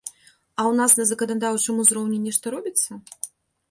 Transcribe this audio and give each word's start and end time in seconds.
А 0.07 0.61
ў 0.67 0.71
нас 0.79 0.91
на 1.01 1.05
заканадаўчым 1.11 1.75
узроўні 1.87 2.19
нешта 2.27 2.45
робіцца? 2.59 2.91